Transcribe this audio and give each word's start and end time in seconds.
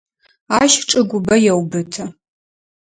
Ащ 0.59 0.71
чӏыгубэ 0.89 1.35
еубыты. 1.51 2.03